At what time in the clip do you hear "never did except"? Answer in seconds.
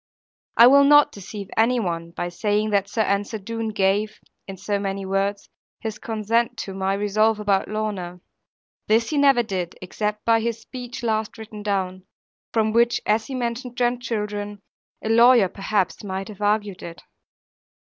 9.19-10.25